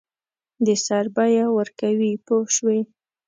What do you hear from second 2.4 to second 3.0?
شوې!.